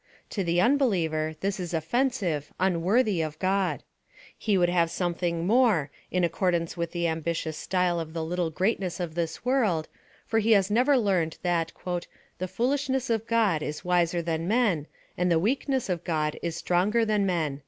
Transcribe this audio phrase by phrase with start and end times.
[0.31, 3.83] To the unbeliever, this is offensive, unworthy of God.
[4.35, 8.49] He would have some thing more in accordance with the ambitious style of the little
[8.49, 9.85] greatness of this vvorld,
[10.25, 14.87] for he has never learned that the foolishTiess of God is wiser than men,
[15.19, 17.59] and the weakness of God is stronger than men.